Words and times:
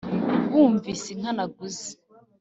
bumvise 0.51 1.07
inka 1.15 1.31
naguze 1.35 1.89